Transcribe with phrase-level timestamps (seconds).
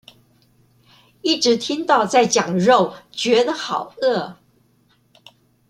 [1.21, 4.37] 一直聽到在講肉覺得好餓